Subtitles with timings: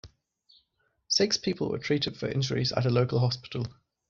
[1.09, 3.67] Six people were treated for injuries at a local hospital.